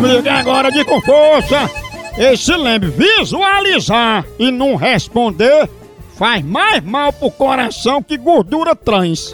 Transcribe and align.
Ligar 0.00 0.40
agora 0.40 0.70
de 0.70 0.84
com 0.84 1.00
força. 1.00 1.70
E 2.18 2.36
se 2.36 2.54
lembre, 2.56 2.90
visualizar 2.90 4.24
e 4.38 4.50
não 4.50 4.76
responder 4.76 5.68
faz 6.20 6.44
mais 6.44 6.84
mal 6.84 7.10
pro 7.14 7.30
coração 7.30 8.02
que 8.02 8.18
gordura 8.18 8.76
trans. 8.76 9.32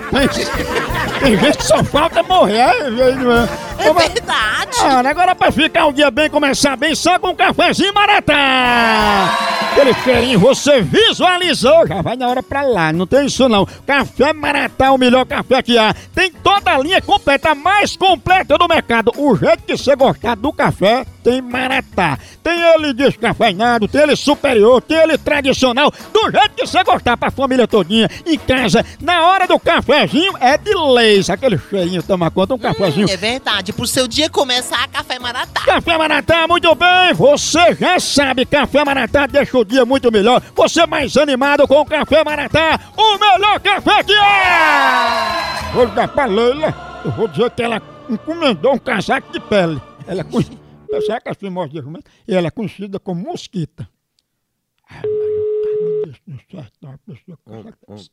Tem 1.21 1.37
gente 1.37 1.59
que 1.59 1.65
só 1.65 1.83
falta 1.83 2.23
morrer. 2.23 2.61
É, 2.61 2.91
não 2.91 3.33
é? 3.33 3.49
É 3.79 3.93
verdade. 3.93 4.79
Ah, 4.83 5.01
agora 5.05 5.35
pra 5.35 5.51
ficar 5.51 5.87
o 5.87 5.93
dia 5.93 6.13
bem, 6.13 6.31
começar 6.31 6.77
bem, 6.77 6.95
só 6.95 7.19
com 7.19 7.31
um 7.31 7.35
cafezinho 7.35 7.93
maratá. 7.93 9.56
Aquele 9.77 9.93
cheirinho, 9.93 10.39
você 10.39 10.81
visualizou, 10.81 11.87
já 11.87 12.01
vai 12.01 12.17
na 12.17 12.27
hora 12.27 12.43
pra 12.43 12.63
lá, 12.63 12.95
não 12.95 13.07
tem 13.07 13.27
isso 13.27 13.47
não. 13.47 13.67
Café 13.87 14.33
Maratá, 14.33 14.91
o 14.91 14.97
melhor 14.97 15.27
café 15.27 15.63
que 15.63 15.77
há. 15.77 15.95
Tem 16.15 16.33
toda 16.33 16.73
a 16.73 16.79
linha 16.79 17.03
completa, 17.03 17.51
a 17.51 17.55
mais 17.55 17.95
completa 17.95 18.57
do 18.57 18.67
mercado. 18.67 19.13
O 19.19 19.37
jeito 19.37 19.65
que 19.65 19.77
você 19.77 19.95
gostar 19.95 20.35
do 20.35 20.51
café, 20.51 21.05
tem 21.23 21.43
Maratá. 21.43 22.19
Tem 22.43 22.59
ele 22.59 22.95
descafeinado, 22.95 23.87
tem 23.87 24.01
ele 24.01 24.17
superior, 24.17 24.81
tem 24.81 24.97
ele 24.97 25.19
tradicional. 25.19 25.93
Do 26.11 26.31
jeito 26.31 26.51
que 26.57 26.67
você 26.67 26.83
gostar 26.83 27.17
pra 27.19 27.31
família 27.31 27.69
todinha, 27.69 28.09
em 28.25 28.39
casa, 28.39 28.83
na 28.99 29.27
hora 29.27 29.47
do 29.47 29.59
cafezinho, 29.59 30.33
é 30.41 30.57
de 30.57 30.73
leis. 30.73 31.29
Aquele 31.29 31.59
cheirinho, 31.59 32.03
toma 32.03 32.31
conta, 32.31 32.55
um 32.55 32.59
cafezinho. 32.59 33.09
Hum, 33.09 33.13
é 33.13 33.17
verdade. 33.17 33.75
Pro 33.75 33.87
seu 33.87 34.09
dia 34.09 34.31
começar, 34.31 34.89
Café 34.89 35.19
Maratá. 35.19 35.61
Café 35.67 35.99
Maratá, 35.99 36.49
muito 36.49 36.75
bem! 36.75 37.13
Você 37.13 37.75
já 37.75 38.01
sabe, 38.01 38.47
Café 38.47 38.83
Maratá 38.83 39.27
deixa 39.27 39.59
o 39.59 39.66
dia 39.67 39.85
muito 39.85 40.11
melhor. 40.11 40.41
Você 40.55 40.87
mais 40.87 41.17
animado 41.17 41.67
com 41.69 41.81
o 41.81 41.87
Café 41.87 42.25
Maratá, 42.25 42.81
o 42.97 43.19
melhor 43.19 43.61
café 43.61 44.03
que 44.05 44.15
é! 44.15 45.73
Vou 45.75 45.85
ligar 45.85 46.09
pra 46.09 46.25
Leila, 46.25 47.03
eu 47.05 47.11
vou 47.11 47.29
dizer 47.29 47.51
que 47.51 47.63
ela 47.63 47.83
encomendou 48.09 48.75
um 48.75 48.79
casaco 48.79 49.31
de 49.33 49.41
pele. 49.41 49.81
Ela 50.07 50.21
é 50.21 50.25
conhecida, 50.25 50.59
sabe 51.07 51.21
que 51.21 51.29
assim 51.29 51.51
mostra 51.51 51.73
de 51.73 51.79
argumento? 51.79 52.11
E 52.27 52.35
ela 52.35 52.47
é 52.47 52.51
conhecida 52.51 52.99
como 52.99 53.23
mosquita. 53.23 53.89
Ai, 54.89 55.03
mas 55.03 55.81
eu 55.81 55.83
não 55.83 56.03
deixo 56.05 56.23
no 56.27 56.41
certo, 56.51 56.73
não, 56.81 56.93
a 56.93 56.99
pessoa 56.99 57.39
com 57.45 57.51
casaco 57.51 57.93
assim. 57.93 58.09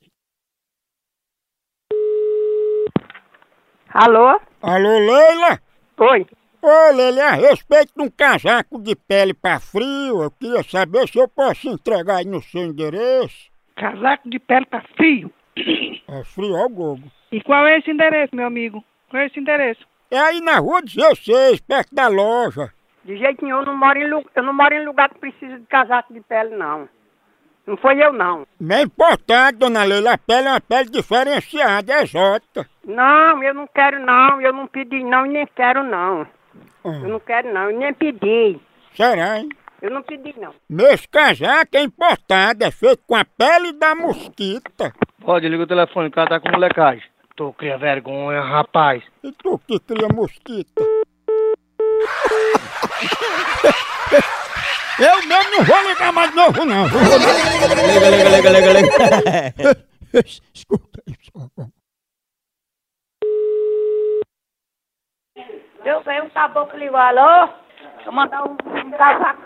Alô? 3.94 4.40
Alô, 4.62 5.00
Leila? 5.00 5.62
Oi. 6.00 6.26
Ô, 6.66 6.95
Leila, 6.95 7.25
a 7.25 7.31
respeito 7.31 7.92
de 7.94 8.02
um 8.03 8.09
casaco 8.09 8.81
de 8.81 8.95
pele 8.95 9.33
pra 9.33 9.59
frio, 9.59 10.23
eu 10.23 10.31
queria 10.31 10.64
saber 10.64 11.08
se 11.09 11.17
eu 11.20 11.28
posso 11.28 11.67
entregar 11.67 12.17
aí 12.20 12.25
no 12.25 12.42
seu 12.42 12.61
endereço. 12.61 13.52
Casaco 13.75 14.30
de 14.30 14.39
pele 14.39 14.66
tá 14.67 14.81
frio. 14.95 15.30
É 15.58 16.23
frio 16.23 16.55
ao 16.55 16.70
gogo. 16.70 17.03
E 17.33 17.42
qual 17.42 17.67
é 17.67 17.80
esse 17.80 17.92
endereço, 17.92 18.33
meu 18.33 18.47
amigo? 18.47 18.81
Qual 19.09 19.22
é 19.22 19.25
esse 19.25 19.39
endereço? 19.39 19.86
É 20.09 20.17
aí 20.17 20.39
na 20.39 20.58
rua 20.59 20.81
16, 20.81 21.59
perto 21.61 21.94
da 21.94 22.08
loja. 22.08 22.72
De 23.03 23.17
jeito 23.17 23.44
nenhum, 23.44 23.58
eu 23.59 23.66
não 23.66 23.77
moro 23.77 24.00
em, 24.00 24.09
lu- 24.09 24.25
eu 24.33 24.44
não 24.44 24.53
moro 24.53 24.73
em 24.73 24.86
lugar 24.86 25.09
que 25.09 25.20
precisa 25.20 25.59
de 25.59 25.66
casaco 25.66 26.14
de 26.14 26.22
pele, 26.22 26.55
não. 26.55 26.88
Não 27.67 27.75
foi 27.75 28.02
eu, 28.02 28.14
não. 28.14 28.48
Não 28.59 28.75
é 28.77 28.83
importante, 28.83 29.58
dona 29.58 29.83
Leila, 29.83 30.14
a 30.14 30.17
pele 30.17 30.48
é 30.48 30.52
uma 30.52 30.61
pele 30.61 30.89
diferenciada, 30.89 31.92
é 31.94 32.03
exótica. 32.03 32.66
Não, 32.86 33.44
eu 33.44 33.53
não 33.53 33.67
quero, 33.67 34.00
não. 34.00 34.39
Eu 34.42 34.53
não 34.53 34.67
pedi, 34.67 35.03
não, 35.03 35.25
e 35.25 35.30
nem 35.30 35.48
quero, 35.48 35.83
não. 35.83 36.25
Eu 36.84 36.92
Hum, 36.92 37.08
não 37.08 37.20
quero, 37.20 37.54
não. 37.54 37.70
Eu 37.72 37.80
nem 37.80 37.94
pedi. 37.94 38.59
será, 38.96 39.40
hein? 39.40 39.50
Eu 39.82 39.92
não 39.92 40.02
pedi, 40.02 40.34
não. 40.40 40.54
Meu 40.70 40.88
casaco 41.12 41.76
é 41.76 41.82
importado, 41.82 42.64
é 42.64 42.72
feito 42.72 43.02
com 43.06 43.16
a 43.16 43.26
pele 43.26 43.73
da 43.73 43.94
mosquita. 43.95 44.94
Pode, 45.20 45.48
liga 45.48 45.64
o 45.64 45.68
telefone, 45.68 46.08
o 46.08 46.12
cara 46.12 46.30
tá 46.30 46.40
com 46.40 46.50
molecagem. 46.50 47.04
Tô 47.36 47.52
cria 47.54 47.78
vergonha, 47.78 48.42
rapaz. 48.42 49.04
E 49.23 49.32
tu 49.32 49.60
que 49.68 49.80
cria 49.80 50.08
mosquita? 50.08 50.84
Eu 55.00 55.28
mesmo 55.28 55.52
não 55.52 55.64
vou 55.66 55.89
ligar 55.89 56.14
mais 56.14 56.30
de 56.30 56.36
novo, 56.36 56.66
não. 56.66 56.86
Liga, 56.86 58.10
liga, 58.10 58.30
liga, 58.30 58.50
liga, 58.50 58.73
liga. 58.73 59.88
Escuta 60.54 61.02
isso. 61.08 61.73
Eu 66.36 66.42
sei 66.42 66.42
um 66.42 66.48
sabor 66.48 66.67
que 66.67 66.77
ligou, 66.77 66.98
alô? 66.98 67.49
Vou 68.05 68.14
mandar 68.14 68.44
um, 68.44 68.52
um 68.52 68.92
casaco. 68.92 69.42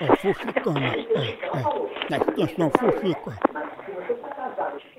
É 0.00 0.16
fuxicana. 0.16 0.80
É, 0.86 1.00
é. 1.00 2.06
Presta 2.06 2.30
atenção, 2.30 2.70
fuxica. 2.78 3.32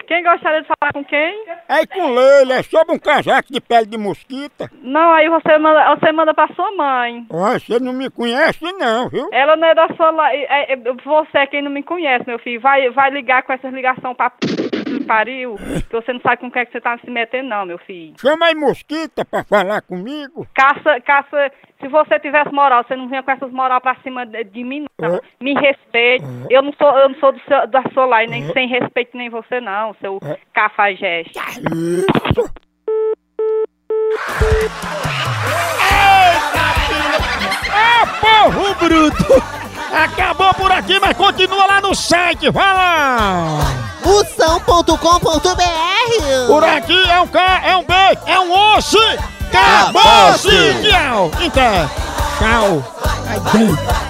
Quem 0.07 0.23
gostaria 0.23 0.61
de 0.61 0.67
falar 0.67 0.91
com 0.93 1.03
quem? 1.05 1.45
Aí 1.69 1.85
com 1.87 2.09
Leila, 2.13 2.55
é 2.55 2.63
sobre 2.63 2.95
um 2.95 2.99
casaco 2.99 3.53
de 3.53 3.61
pele 3.61 3.85
de 3.85 3.97
mosquita. 3.97 4.69
Não, 4.81 5.11
aí 5.11 5.29
você 5.29 5.57
manda, 5.59 5.95
você 5.95 6.11
manda 6.11 6.33
pra 6.33 6.47
sua 6.49 6.71
mãe. 6.75 7.25
Ó, 7.29 7.53
você 7.53 7.79
não 7.79 7.93
me 7.93 8.09
conhece 8.09 8.65
não, 8.73 9.07
viu? 9.07 9.29
Ela 9.31 9.55
não 9.55 9.67
é 9.67 9.75
da 9.75 9.87
sua. 9.95 10.11
é- 10.33 10.73
é- 10.73 10.77
você 11.05 11.37
é 11.37 11.47
quem 11.47 11.61
não 11.61 11.71
me 11.71 11.83
conhece, 11.83 12.25
meu 12.27 12.39
filho. 12.39 12.59
Vai, 12.59 12.89
vai 12.89 13.11
ligar 13.11 13.43
com 13.43 13.53
essas 13.53 13.71
ligações 13.71 14.17
pra. 14.17 14.31
Que 14.97 15.03
pariu. 15.05 15.55
Que 15.55 15.91
você 15.95 16.13
não 16.13 16.21
sabe 16.21 16.37
com 16.37 16.47
o 16.47 16.51
que, 16.51 16.59
é 16.59 16.65
que 16.65 16.71
você 16.71 16.81
tá 16.81 16.97
se 16.97 17.09
metendo, 17.09 17.49
não, 17.49 17.65
meu 17.65 17.77
filho. 17.79 18.13
Chama 18.19 18.47
aí 18.47 18.55
mosquita 18.55 19.23
pra 19.25 19.43
falar 19.43 19.81
comigo. 19.81 20.47
Caça, 20.53 20.99
caça. 21.01 21.51
Se 21.81 21.87
você 21.87 22.19
tivesse 22.19 22.51
moral, 22.51 22.83
você 22.83 22.95
não 22.95 23.07
vinha 23.07 23.23
com 23.23 23.31
essas 23.31 23.51
moral 23.51 23.79
pra 23.79 23.95
cima 24.03 24.25
de, 24.25 24.43
de 24.43 24.63
mim, 24.63 24.85
não. 24.99 25.15
É. 25.15 25.19
Me 25.41 25.53
respeite. 25.53 26.25
Eu 26.49 26.61
não 26.61 26.73
sou, 26.73 26.89
eu 26.97 27.09
não 27.09 27.15
sou 27.19 27.31
do 27.31 27.39
seu, 27.41 27.67
da 27.67 27.83
sua 27.93 28.05
lá, 28.05 28.23
e 28.23 28.27
nem 28.27 28.51
sem 28.51 28.67
respeito 28.67 29.15
nem 29.15 29.29
você, 29.29 29.61
não, 29.61 29.93
seu 30.01 30.19
É. 30.23 30.37
cafajeste. 30.53 31.39
Isso. 31.73 32.51
Ah, 37.71 38.05
povo 38.21 38.75
bruto! 38.75 39.43
Acabou 39.91 40.53
por 40.53 40.71
aqui, 40.71 40.99
mas 40.99 41.17
continua 41.17 41.65
lá 41.65 41.81
no 41.81 41.95
site, 41.95 42.49
vai 42.51 42.73
lá! 42.73 43.59
Moção.com.br 44.49 46.47
Por 46.47 46.63
aqui 46.63 47.09
é 47.09 47.21
um 47.21 47.27
K, 47.27 47.39
é 47.63 47.77
um 47.77 47.83
B, 47.83 47.93
é 48.25 48.39
um 48.39 48.75
osso! 48.75 48.97
Acabou-se! 49.47 50.49
Tchau! 50.81 51.31
Então, 51.39 51.91
tchau! 52.39 54.08